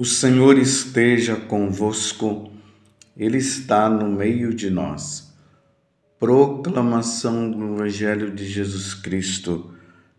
[0.00, 2.52] O Senhor esteja convosco,
[3.16, 5.34] Ele está no meio de nós.
[6.20, 9.74] Proclamação do Evangelho de Jesus Cristo,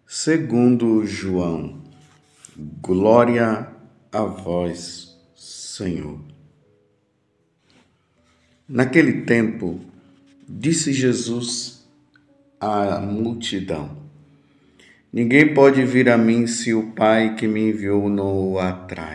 [0.05, 1.81] segundo João.
[2.81, 3.70] Glória
[4.11, 6.20] a vós, Senhor.
[8.68, 9.80] Naquele tempo,
[10.46, 11.88] disse Jesus
[12.59, 13.98] à multidão:
[15.14, 19.09] Ninguém pode vir a mim se o Pai que me enviou não o atrai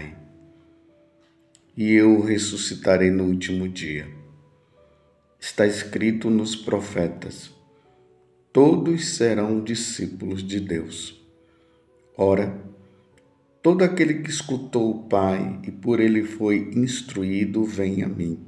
[1.77, 4.07] e eu ressuscitarei no último dia.
[5.41, 7.51] Está escrito nos profetas:
[8.53, 11.21] todos serão discípulos de Deus.
[12.17, 12.57] Ora,
[13.61, 18.39] todo aquele que escutou o Pai e por ele foi instruído, vem a mim.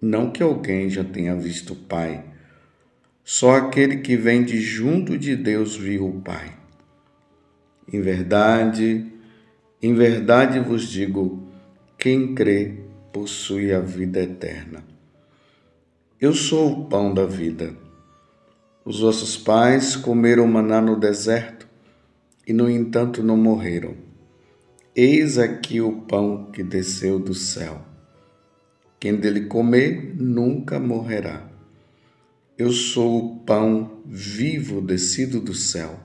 [0.00, 2.24] Não que alguém já tenha visto o Pai,
[3.22, 6.54] só aquele que vem de junto de Deus viu o Pai.
[7.90, 9.06] Em verdade,
[9.80, 11.43] em verdade vos digo,
[12.04, 12.74] quem crê
[13.14, 14.84] possui a vida eterna.
[16.20, 17.74] Eu sou o pão da vida.
[18.84, 21.66] Os vossos pais comeram maná no deserto
[22.46, 23.94] e, no entanto, não morreram.
[24.94, 27.80] Eis aqui o pão que desceu do céu.
[29.00, 31.48] Quem dele comer nunca morrerá.
[32.58, 35.98] Eu sou o pão vivo descido do céu.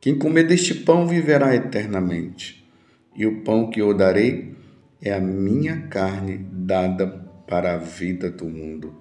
[0.00, 2.64] Quem comer deste pão viverá eternamente.
[3.16, 4.56] E o pão que eu darei
[5.00, 7.06] é a minha carne dada
[7.46, 8.94] para a vida do mundo.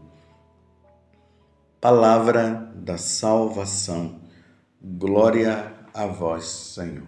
[1.82, 4.20] Palavra da salvação.
[4.82, 7.08] Glória a vós, Senhor.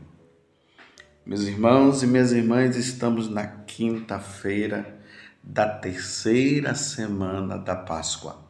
[1.25, 4.99] Meus irmãos e minhas irmãs, estamos na quinta-feira
[5.43, 8.43] da terceira semana da Páscoa.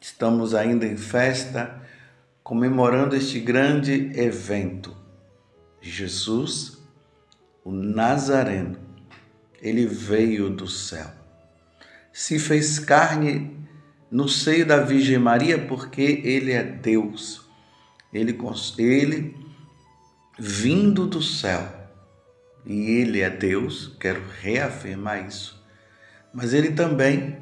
[0.00, 1.80] Estamos ainda em festa,
[2.42, 4.96] comemorando este grande evento.
[5.80, 6.82] Jesus,
[7.64, 8.91] o Nazareno,
[9.62, 11.08] ele veio do céu.
[12.12, 13.56] Se fez carne
[14.10, 17.48] no seio da Virgem Maria porque ele é Deus.
[18.12, 18.36] Ele,
[18.78, 19.36] ele
[20.38, 21.80] vindo do céu.
[22.66, 25.64] E ele é Deus, quero reafirmar isso.
[26.32, 27.38] Mas ele também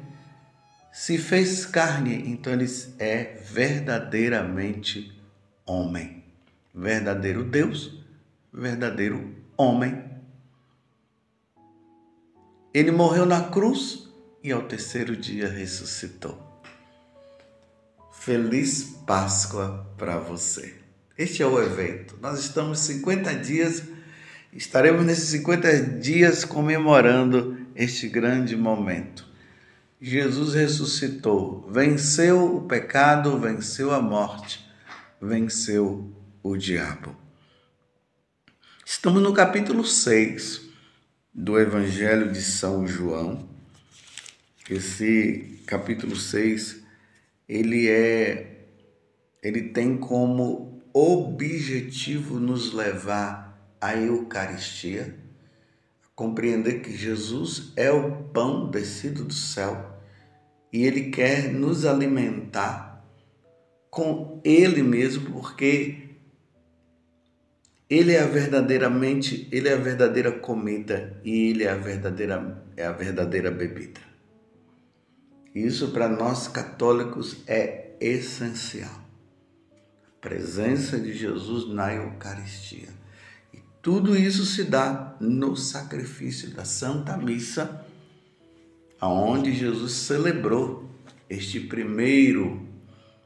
[0.91, 2.65] se fez carne, então ele
[2.97, 5.15] é verdadeiramente
[5.65, 6.23] homem.
[6.73, 8.03] Verdadeiro Deus,
[8.51, 10.10] verdadeiro homem
[12.73, 14.07] ele morreu na cruz
[14.43, 16.39] e ao terceiro dia ressuscitou.
[18.13, 20.75] Feliz Páscoa para você.
[21.17, 22.17] Este é o evento.
[22.21, 23.83] Nós estamos 50 dias,
[24.53, 29.29] estaremos nesses 50 dias comemorando este grande momento.
[29.99, 34.65] Jesus ressuscitou, venceu o pecado, venceu a morte,
[35.21, 36.11] venceu
[36.41, 37.15] o diabo.
[38.85, 40.70] Estamos no capítulo 6
[41.33, 43.47] do Evangelho de São João.
[44.69, 46.83] Esse capítulo 6,
[47.47, 48.47] ele é
[49.41, 55.17] ele tem como objetivo nos levar à Eucaristia,
[56.05, 59.99] a compreender que Jesus é o pão descido do céu
[60.71, 63.03] e ele quer nos alimentar
[63.89, 66.10] com ele mesmo, porque
[67.91, 72.85] ele é a verdadeiramente, ele é a verdadeira comida e ele é a verdadeira é
[72.85, 73.99] a verdadeira bebida.
[75.53, 78.97] Isso para nós católicos é essencial.
[80.07, 82.87] A presença de Jesus na Eucaristia.
[83.53, 87.85] E tudo isso se dá no sacrifício da Santa Missa,
[89.01, 90.89] aonde Jesus celebrou
[91.29, 92.65] este primeiro,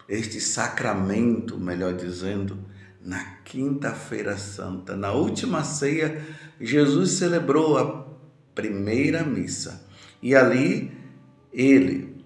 [0.09, 2.73] este sacramento, melhor dizendo,
[3.05, 6.25] na Quinta-feira Santa, na última ceia,
[6.59, 8.07] Jesus celebrou a
[8.55, 9.85] primeira missa
[10.21, 10.91] e ali
[11.53, 12.25] ele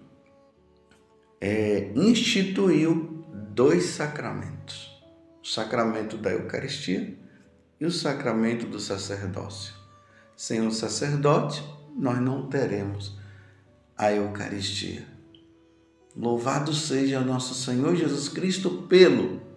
[1.41, 5.03] é, instituiu dois sacramentos:
[5.43, 7.13] o sacramento da Eucaristia
[7.79, 9.73] e o sacramento do sacerdócio.
[10.37, 11.61] Sem o sacerdote,
[11.97, 13.17] nós não teremos
[13.97, 15.05] a Eucaristia.
[16.15, 19.48] Louvado seja nosso Senhor Jesus Cristo pelo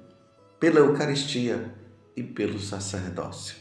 [0.63, 1.75] pela Eucaristia
[2.17, 3.57] e pelo sacerdócio.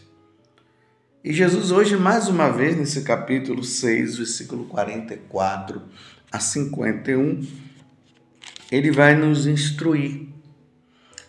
[1.24, 5.81] E Jesus, hoje, mais uma vez, nesse capítulo 6, versículo 44
[6.31, 7.44] a 51,
[8.71, 10.27] ele vai nos instruir.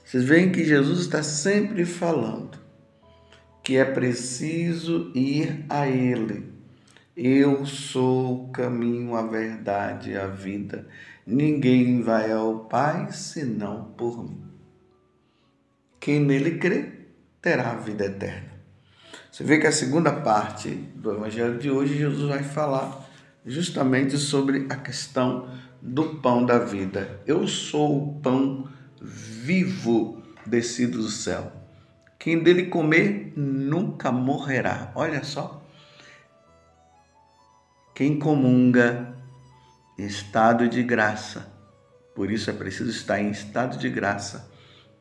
[0.05, 2.59] Vocês veem que Jesus está sempre falando
[3.63, 6.53] que é preciso ir a Ele.
[7.17, 10.87] Eu sou o caminho, a verdade e a vida.
[11.27, 14.52] Ninguém vai ao Pai senão por mim.
[16.03, 16.91] Quem nele crê
[17.41, 18.51] terá a vida eterna.
[19.31, 23.09] Você vê que a segunda parte do evangelho de hoje, Jesus vai falar
[23.47, 25.49] justamente sobre a questão
[25.81, 27.21] do pão da vida.
[27.25, 28.69] Eu sou o pão
[29.01, 31.53] vivo descido do céu.
[32.19, 34.91] Quem dele comer nunca morrerá.
[34.97, 35.65] Olha só.
[37.95, 39.15] Quem comunga
[39.97, 41.47] em estado de graça,
[42.13, 44.51] por isso é preciso estar em estado de graça,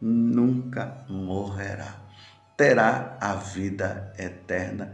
[0.02, 2.02] nunca morrerá
[2.62, 4.94] terá a vida eterna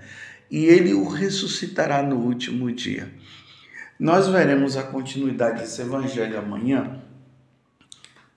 [0.50, 3.14] e ele o ressuscitará no último dia.
[4.00, 7.02] Nós veremos a continuidade desse evangelho amanhã,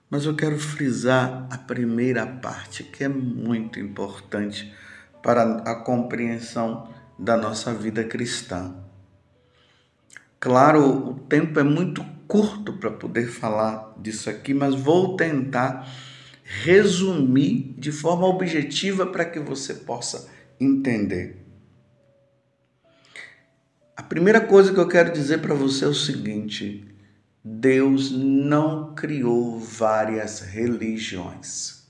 [0.09, 4.73] mas eu quero frisar a primeira parte, que é muito importante
[5.23, 8.75] para a compreensão da nossa vida cristã.
[10.41, 15.87] Claro, o tempo é muito curto para poder falar disso aqui, mas vou tentar
[16.59, 21.37] resumir de forma objetiva para que você possa entender.
[23.95, 26.85] A primeira coisa que eu quero dizer para você é o seguinte:
[27.43, 31.87] Deus não criou várias religiões.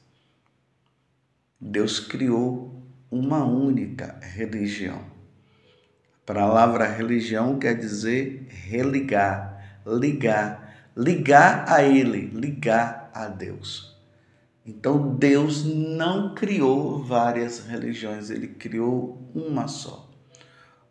[1.59, 5.03] Deus criou uma única religião.
[6.21, 13.90] A palavra religião quer dizer religar, ligar, ligar a Ele, ligar a Deus.
[14.71, 20.09] Então Deus não criou várias religiões, ele criou uma só.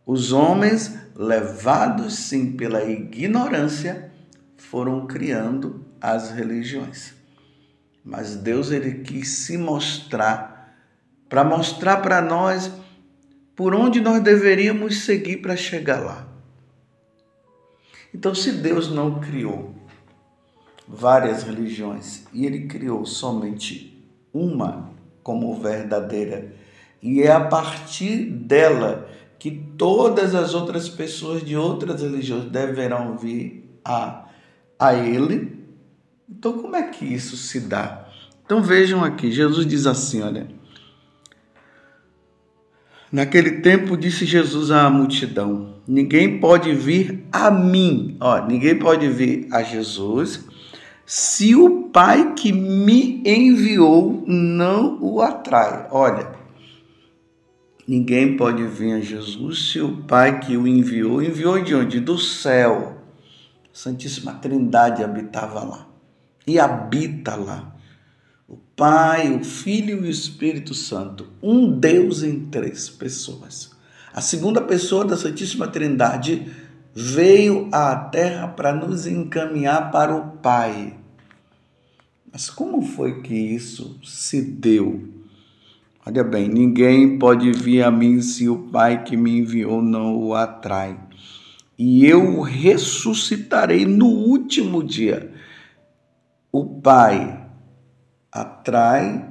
[0.04, 4.12] Os homens, levados sim pela ignorância,
[4.58, 7.14] foram criando as religiões.
[8.04, 10.76] Mas Deus ele quis se mostrar
[11.26, 12.70] para mostrar para nós
[13.56, 16.28] por onde nós deveríamos seguir para chegar lá.
[18.12, 19.74] Então, se Deus não criou
[20.90, 24.90] várias religiões e ele criou somente uma
[25.22, 26.52] como verdadeira.
[27.00, 29.08] E é a partir dela
[29.38, 34.26] que todas as outras pessoas de outras religiões deverão vir a,
[34.78, 35.58] a ele.
[36.28, 38.08] Então, como é que isso se dá?
[38.44, 40.48] Então, vejam aqui: Jesus diz assim: olha.
[43.12, 49.48] Naquele tempo disse Jesus à multidão: Ninguém pode vir a mim, ó, ninguém pode vir
[49.50, 50.48] a Jesus
[51.12, 55.88] se o Pai que me enviou não o atrai.
[55.90, 56.30] Olha,
[57.84, 61.98] ninguém pode vir a Jesus se o Pai que o enviou, enviou de onde?
[61.98, 63.02] Do céu.
[63.64, 65.88] A Santíssima Trindade habitava lá
[66.46, 67.74] e habita lá.
[68.46, 73.72] O Pai, o Filho e o Espírito Santo, um Deus em três pessoas.
[74.14, 76.46] A segunda pessoa da Santíssima Trindade
[76.94, 80.99] veio à Terra para nos encaminhar para o Pai.
[82.32, 85.08] Mas como foi que isso se deu?
[86.06, 90.34] Olha bem, ninguém pode vir a mim se o Pai que me enviou não o
[90.34, 90.98] atrai.
[91.76, 95.32] E eu o ressuscitarei no último dia.
[96.52, 97.46] O Pai
[98.30, 99.28] atrai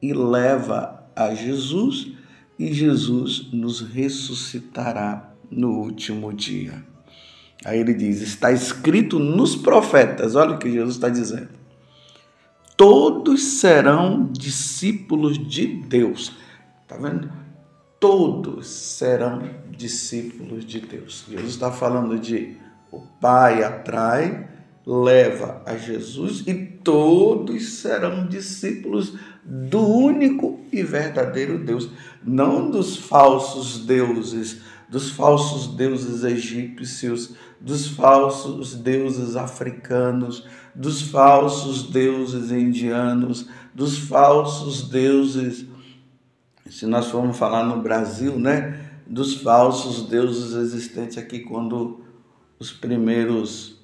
[0.00, 2.12] e leva a Jesus,
[2.58, 6.84] e Jesus nos ressuscitará no último dia.
[7.64, 11.57] Aí ele diz: está escrito nos profetas, olha o que Jesus está dizendo
[12.78, 16.32] todos serão discípulos de Deus.
[16.86, 17.28] Tá vendo?
[17.98, 19.42] Todos serão
[19.76, 21.24] discípulos de Deus.
[21.28, 22.56] Jesus está falando de
[22.92, 24.48] o Pai atrai,
[24.86, 31.90] leva a Jesus e todos serão discípulos do único e verdadeiro Deus,
[32.24, 40.46] não dos falsos deuses, dos falsos deuses egípcios, dos falsos deuses africanos,
[40.78, 45.66] dos falsos deuses indianos, dos falsos deuses,
[46.70, 52.04] se nós formos falar no Brasil, né, dos falsos deuses existentes aqui quando
[52.60, 53.80] os primeiros,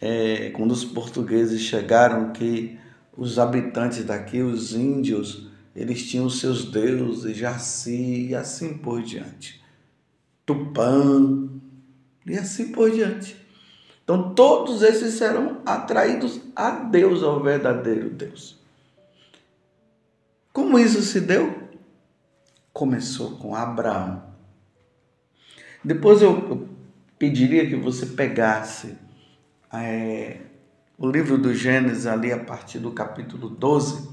[0.00, 2.76] é, quando os portugueses chegaram, que
[3.16, 9.62] os habitantes daqui, os índios, eles tinham seus deuses, Jaci e assim por diante.
[10.44, 11.48] Tupã
[12.26, 13.36] e assim por diante.
[14.08, 18.58] Então, todos esses serão atraídos a Deus, ao verdadeiro Deus.
[20.50, 21.68] Como isso se deu?
[22.72, 24.22] Começou com Abraão.
[25.84, 26.66] Depois eu,
[27.18, 28.96] pediria que você pegasse
[29.70, 30.38] é,
[30.96, 34.08] o livro do Gênesis ali a partir do capítulo 12,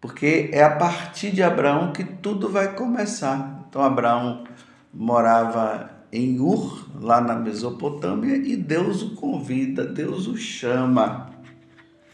[0.00, 3.64] porque é a partir de Abraão que tudo vai começar.
[3.68, 4.44] Então, Abraão
[4.94, 11.30] morava em Ur, lá na Mesopotâmia, e Deus o convida, Deus o chama.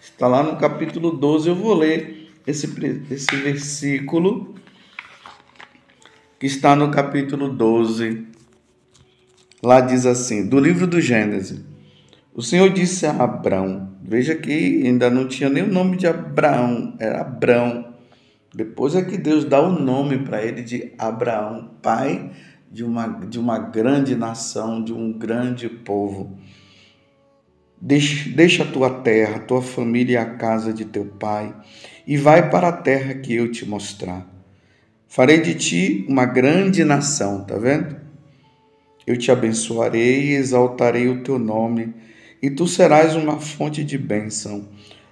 [0.01, 2.67] Está lá no capítulo 12, eu vou ler esse,
[3.11, 4.55] esse versículo
[6.39, 8.25] que está no capítulo 12.
[9.61, 11.61] Lá diz assim, do livro do Gênesis.
[12.33, 16.95] O Senhor disse a Abraão, veja que ainda não tinha nem o nome de Abraão,
[17.01, 17.95] era Abrão.
[18.55, 22.31] Depois é que Deus dá o nome para ele de Abraão, pai
[22.71, 26.39] de uma, de uma grande nação, de um grande povo.
[27.81, 31.55] Deixa, deixa a tua terra, a tua família e a casa de teu pai,
[32.07, 34.27] e vai para a terra que eu te mostrar.
[35.07, 37.97] Farei de ti uma grande nação, tá vendo?
[39.07, 41.95] Eu te abençoarei e exaltarei o teu nome,
[42.43, 44.69] e tu serás uma fonte de bênção.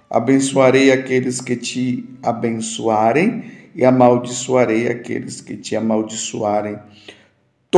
[0.09, 6.77] Abençoarei aqueles que te abençoarem, e amaldiçoarei aqueles que te amaldiçoarem.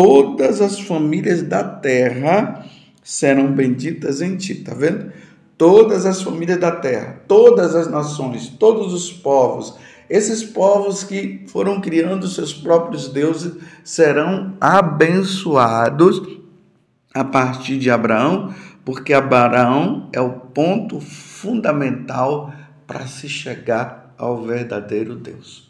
[0.02, 2.66] Todas as famílias da terra
[3.04, 5.12] serão benditas em ti, tá vendo?
[5.58, 9.78] Todas as famílias da terra, todas as nações, todos os povos,
[10.10, 16.40] esses povos que foram criando seus próprios deuses serão abençoados
[17.14, 22.54] a partir de Abraão, porque Abraão é o ponto fundamental
[22.88, 25.70] para se chegar ao verdadeiro Deus.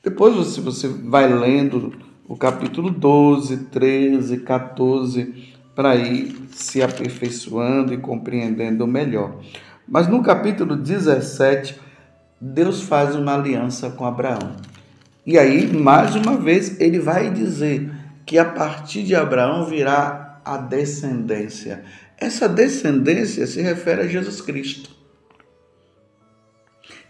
[0.00, 7.98] Depois você, você vai lendo o capítulo 12, 13, 14, para ir se aperfeiçoando e
[7.98, 9.38] compreendendo melhor.
[9.86, 11.78] Mas no capítulo 17,
[12.40, 14.56] Deus faz uma aliança com Abraão.
[15.26, 17.92] E aí, mais uma vez, ele vai dizer
[18.24, 21.84] que a partir de Abraão virá a descendência.
[22.16, 24.88] Essa descendência se refere a Jesus Cristo.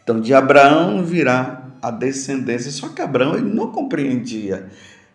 [0.03, 2.73] Então, de Abraão virá a descendência.
[2.73, 4.69] Só que Abraão ele não compreendia.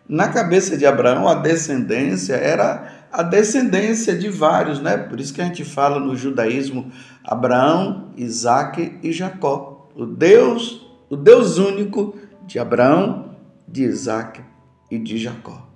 [0.08, 4.96] Na cabeça de Abraão, a descendência era a descendência de vários, né?
[4.96, 6.90] Por isso que a gente fala no judaísmo
[7.24, 13.34] Abraão, Isaac e Jacó o Deus, o Deus único de Abraão,
[13.66, 14.40] de Isaac
[14.88, 15.68] e de Jacó.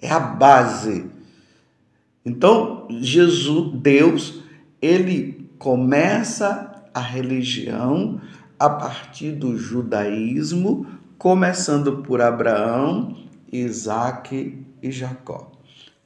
[0.00, 1.04] É a base.
[2.24, 4.42] Então, Jesus, Deus,
[4.80, 8.18] ele começa a religião
[8.58, 10.86] a partir do judaísmo,
[11.18, 13.14] começando por Abraão,
[13.52, 15.52] Isaac e Jacó.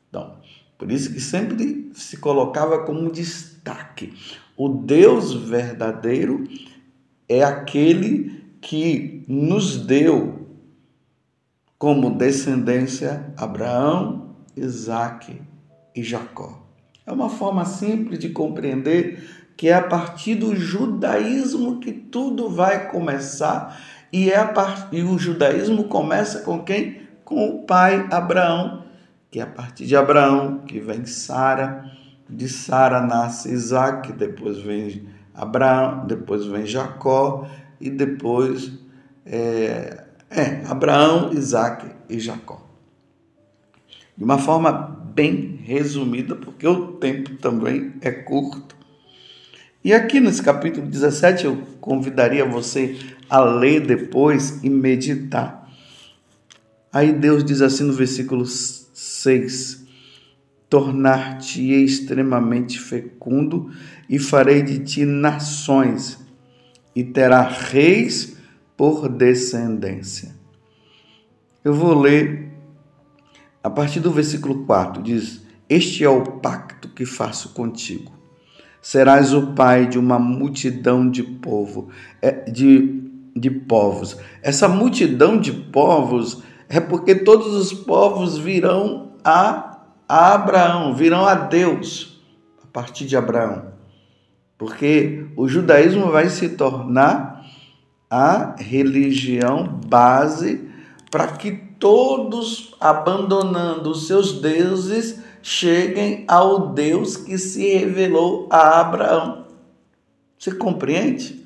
[0.08, 0.36] Então,
[0.78, 4.12] por isso que sempre se colocava como destaque
[4.60, 6.46] o Deus verdadeiro
[7.26, 10.50] é aquele que nos deu
[11.78, 15.40] como descendência Abraão, Isaac
[15.96, 16.62] e Jacó.
[17.06, 22.90] É uma forma simples de compreender que é a partir do judaísmo que tudo vai
[22.90, 23.80] começar
[24.12, 24.94] e é a part...
[24.94, 27.00] e o judaísmo começa com quem?
[27.30, 28.82] Com o pai Abraão,
[29.30, 31.88] que é a partir de Abraão que vem Sara,
[32.28, 37.46] de Sara nasce Isaac, depois vem Abraão, depois vem Jacó
[37.80, 38.72] e depois
[39.24, 42.66] é, é, Abraão, Isaac e Jacó.
[44.16, 44.72] De uma forma
[45.14, 48.74] bem resumida, porque o tempo também é curto.
[49.84, 55.59] E aqui nesse capítulo 17 eu convidaria você a ler depois e meditar.
[56.92, 59.86] Aí Deus diz assim no versículo 6:
[60.68, 63.70] tornar-te extremamente fecundo
[64.08, 66.18] e farei de ti nações,
[66.94, 68.36] e terá reis
[68.76, 70.34] por descendência.
[71.62, 72.50] Eu vou ler
[73.62, 78.18] a partir do versículo 4, diz: Este é o pacto que faço contigo.
[78.80, 81.90] Serás o pai de uma multidão de povo,
[82.22, 83.02] é, de,
[83.36, 84.16] de povos.
[84.42, 92.22] Essa multidão de povos é porque todos os povos virão a Abraão, virão a Deus
[92.62, 93.72] a partir de Abraão.
[94.56, 97.44] Porque o judaísmo vai se tornar
[98.08, 100.70] a religião base
[101.10, 109.46] para que todos, abandonando os seus deuses, cheguem ao Deus que se revelou a Abraão.
[110.38, 111.39] Você compreende?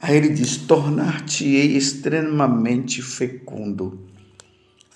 [0.00, 4.10] Aí ele diz: tornar-te-ei extremamente fecundo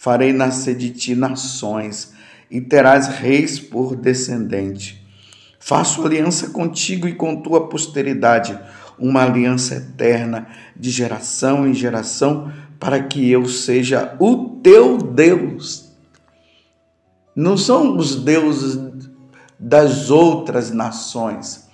[0.04, 2.12] farei nascer de ti nações,
[2.50, 5.02] e terás reis por descendente.
[5.58, 8.58] Faço aliança contigo e com tua posteridade,
[8.98, 10.46] uma aliança eterna,
[10.76, 15.90] de geração em geração, para que eu seja o teu Deus.
[17.34, 18.78] Não são os deuses
[19.58, 21.66] das outras nações,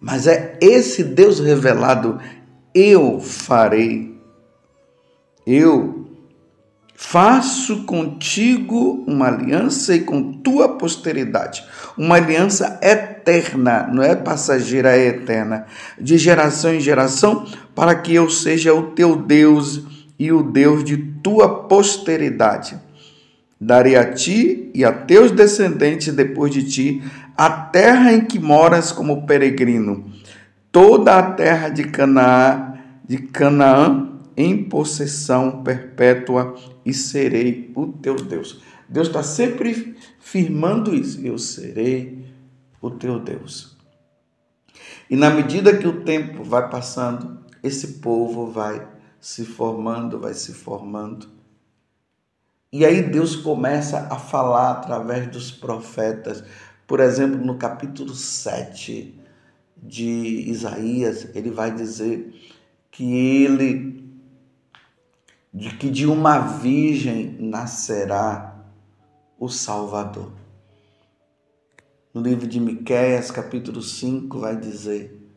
[0.00, 2.20] mas é esse Deus revelado,
[2.74, 4.16] eu farei.
[5.46, 5.98] Eu
[7.00, 11.64] Faço contigo uma aliança e com tua posteridade,
[11.96, 18.28] uma aliança eterna, não é passageira, é eterna, de geração em geração, para que eu
[18.28, 19.80] seja o teu Deus
[20.18, 22.76] e o Deus de tua posteridade.
[23.60, 27.02] Darei a ti e a teus descendentes depois de ti
[27.38, 30.12] a terra em que moras como peregrino,
[30.72, 32.74] toda a terra de Canaã,
[33.06, 38.60] de Canaã em possessão perpétua e serei o teu Deus.
[38.88, 41.24] Deus está sempre firmando isso.
[41.24, 42.26] Eu serei
[42.80, 43.76] o teu Deus.
[45.08, 48.84] E na medida que o tempo vai passando, esse povo vai
[49.20, 51.28] se formando, vai se formando.
[52.72, 56.44] E aí Deus começa a falar através dos profetas.
[56.88, 59.20] Por exemplo, no capítulo 7
[59.76, 60.08] de
[60.48, 62.34] Isaías, ele vai dizer
[62.90, 64.08] que ele
[65.52, 68.64] de que de uma virgem nascerá
[69.38, 70.32] o Salvador.
[72.14, 75.30] No livro de Miqueias, capítulo 5, vai dizer: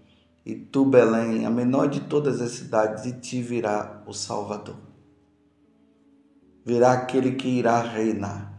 [0.45, 4.77] E tu, Belém, a menor de todas as cidades, de ti virá o Salvador.
[6.65, 8.50] Virá aquele que irá reinar.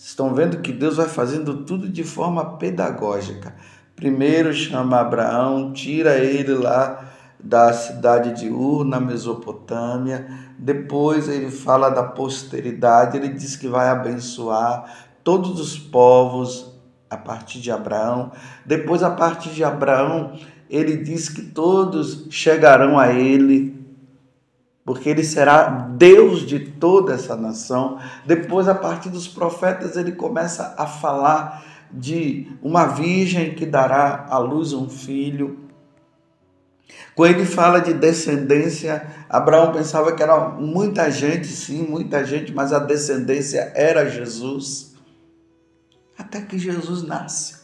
[0.00, 3.54] Vocês estão vendo que Deus vai fazendo tudo de forma pedagógica.
[3.94, 7.04] Primeiro chama Abraão, tira ele lá
[7.38, 10.26] da cidade de Ur, na Mesopotâmia.
[10.58, 14.90] Depois ele fala da posteridade, ele diz que vai abençoar
[15.22, 16.74] todos os povos
[17.10, 18.32] a partir de Abraão.
[18.64, 20.32] Depois, a partir de Abraão,
[20.70, 23.79] ele diz que todos chegarão a ele,
[24.90, 28.00] porque ele será Deus de toda essa nação.
[28.26, 34.38] Depois, a partir dos profetas, ele começa a falar de uma virgem que dará à
[34.38, 35.70] luz um filho
[37.14, 42.72] quando ele fala de descendência, Abraão pensava que era muita gente, sim, muita gente, mas
[42.72, 44.94] a descendência era Jesus.
[46.18, 47.60] Até que Jesus nasce.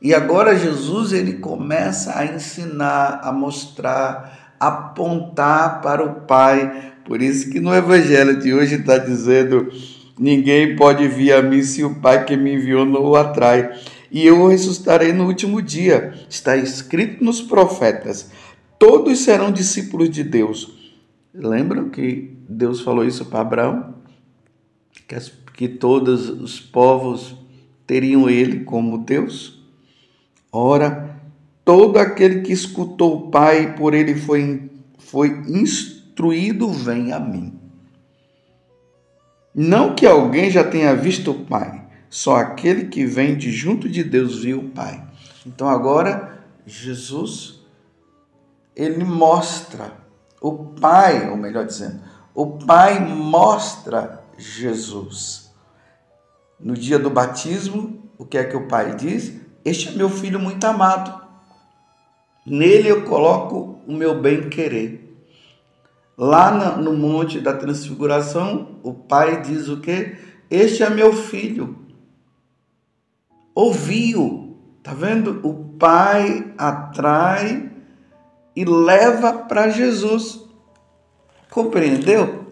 [0.00, 6.92] E agora Jesus ele começa a ensinar, a mostrar, apontar para o Pai.
[7.04, 9.70] Por isso que no Evangelho de hoje está dizendo:
[10.18, 13.70] ninguém pode vir a mim se o Pai que me enviou não o atrai
[14.10, 16.14] e eu ressuscitarei no último dia.
[16.28, 18.30] Está escrito nos profetas:
[18.78, 20.74] todos serão discípulos de Deus.
[21.34, 23.94] Lembram que Deus falou isso para Abraão?
[25.06, 27.36] Que, as, que todos os povos
[27.86, 29.62] teriam ele como Deus?
[30.50, 31.15] Ora,
[31.66, 37.58] todo aquele que escutou o Pai e por ele foi, foi instruído, vem a mim.
[39.52, 44.04] Não que alguém já tenha visto o Pai, só aquele que vem de junto de
[44.04, 45.04] Deus viu o Pai.
[45.44, 47.66] Então agora Jesus
[48.76, 49.92] ele mostra
[50.40, 52.00] o Pai, ou melhor dizendo,
[52.32, 55.50] o Pai mostra Jesus.
[56.60, 59.32] No dia do batismo, o que é que o Pai diz?
[59.64, 61.25] Este é meu filho muito amado.
[62.46, 65.02] Nele eu coloco o meu bem-querer.
[66.16, 70.16] Lá no Monte da Transfiguração, o Pai diz o que?
[70.50, 71.76] Este é meu filho,
[73.54, 74.56] ouviu.
[74.82, 75.40] Tá vendo?
[75.42, 77.70] O Pai atrai
[78.54, 80.40] e leva para Jesus.
[81.50, 82.46] Compreendeu?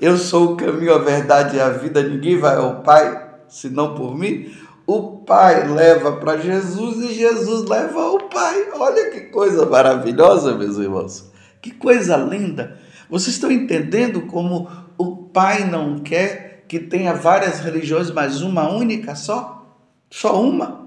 [0.00, 4.16] Eu sou o caminho, a verdade e a vida, ninguém vai ao Pai senão por
[4.16, 4.50] mim.
[4.86, 8.68] O Pai leva para Jesus e Jesus leva ao Pai.
[8.74, 11.30] Olha que coisa maravilhosa, meus irmãos.
[11.60, 12.78] Que coisa linda.
[13.10, 19.14] Vocês estão entendendo como o Pai não quer que tenha várias religiões, mas uma única
[19.16, 19.76] só?
[20.10, 20.86] Só uma.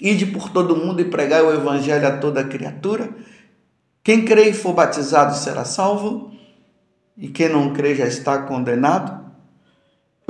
[0.00, 3.10] Ide por todo mundo e pregai o evangelho a toda criatura.
[4.02, 6.32] Quem crê e for batizado será salvo,
[7.16, 9.21] e quem não crê já está condenado.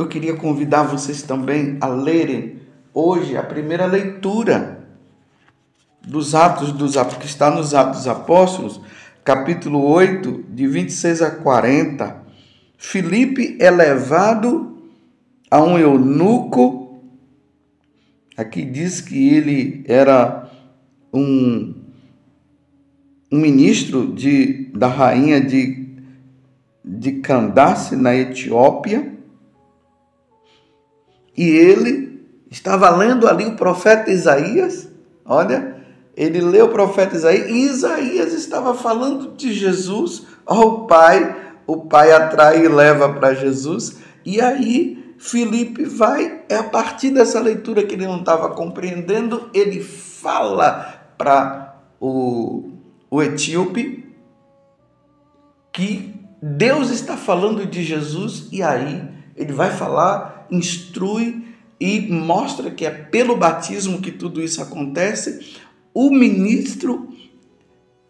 [0.03, 2.57] Eu queria convidar vocês também a lerem
[2.93, 4.85] hoje a primeira leitura
[6.05, 8.81] dos Atos dos que está nos Atos dos Apóstolos,
[9.23, 12.21] capítulo 8, de 26 a 40.
[12.77, 14.77] Filipe é levado
[15.49, 17.01] a um eunuco
[18.37, 20.51] Aqui diz que ele era
[21.13, 21.75] um,
[23.31, 25.87] um ministro de, da rainha de,
[26.85, 29.12] de Candace, na Etiópia,
[31.37, 34.89] e ele estava lendo ali o profeta Isaías.
[35.25, 35.77] Olha,
[36.17, 41.37] ele leu o profeta Isaías e Isaías estava falando de Jesus ao Pai.
[41.67, 43.97] O Pai atrai e leva para Jesus.
[44.25, 49.81] E aí Felipe vai, é a partir dessa leitura que ele não estava compreendendo, ele
[49.81, 52.71] fala para o,
[53.09, 54.13] o etíope
[55.73, 61.45] que Deus está falando de Jesus e aí ele vai falar, instrui
[61.81, 65.57] e mostra que é pelo batismo que tudo isso acontece.
[65.93, 67.13] O ministro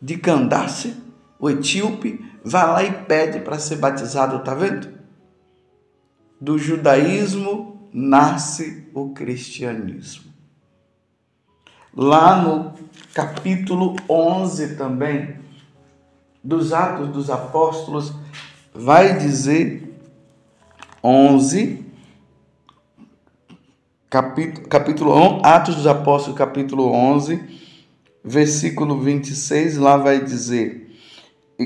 [0.01, 0.95] de Candace,
[1.39, 4.89] o etíope, vai lá e pede para ser batizado, tá vendo?
[6.41, 10.33] Do judaísmo nasce o cristianismo.
[11.95, 12.73] Lá no
[13.15, 15.37] capítulo 11 também,
[16.43, 18.15] dos Atos dos Apóstolos,
[18.75, 19.99] vai dizer
[21.05, 21.82] 11,
[24.13, 27.43] capítulo, capítulo 11, Atos dos Apóstolos, capítulo 11,
[28.23, 30.95] versículo 26, lá vai dizer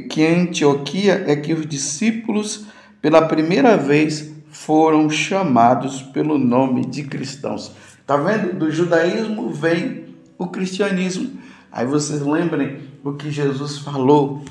[0.08, 2.66] que em Antioquia é que os discípulos,
[3.02, 7.72] pela primeira vez, foram chamados pelo nome de cristãos.
[8.06, 8.56] Tá vendo?
[8.56, 11.32] Do judaísmo vem o cristianismo.
[11.72, 14.44] Aí vocês lembrem o que Jesus falou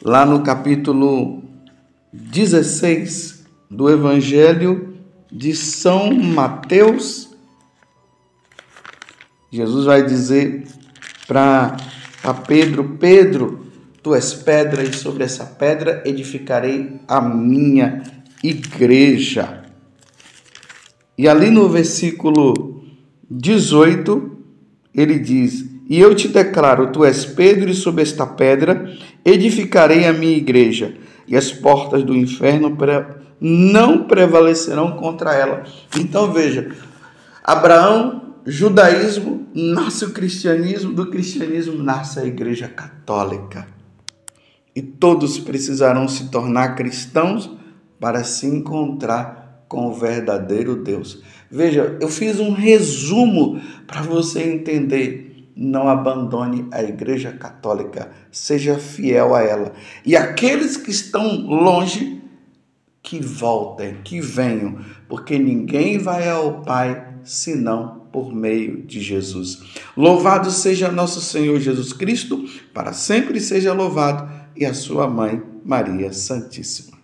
[0.00, 1.42] lá no capítulo
[2.12, 4.92] 16 do Evangelho
[5.32, 7.30] de São Mateus.
[9.50, 10.64] Jesus vai dizer
[11.26, 11.76] para
[12.46, 13.66] Pedro: Pedro,
[14.02, 18.02] tu és pedra, e sobre essa pedra edificarei a minha
[18.42, 19.62] igreja.
[21.16, 22.84] E ali no versículo
[23.30, 24.38] 18,
[24.94, 30.12] ele diz: E eu te declaro: tu és Pedro, e sobre esta pedra edificarei a
[30.12, 30.94] minha igreja,
[31.26, 32.76] e as portas do inferno
[33.44, 35.64] não prevalecerão contra ela.
[35.98, 36.70] Então veja:
[37.42, 43.66] Abraão, judaísmo, nasce o cristianismo, do cristianismo nasce a igreja católica.
[44.74, 47.50] E todos precisarão se tornar cristãos
[47.98, 51.22] para se encontrar com o verdadeiro Deus.
[51.50, 55.50] Veja, eu fiz um resumo para você entender.
[55.54, 59.72] Não abandone a Igreja Católica, seja fiel a ela.
[60.04, 62.22] E aqueles que estão longe,
[63.02, 69.62] que voltem, que venham, porque ninguém vai ao Pai senão por meio de Jesus.
[69.96, 76.12] Louvado seja nosso Senhor Jesus Cristo, para sempre seja louvado, e a sua mãe, Maria
[76.12, 77.01] Santíssima.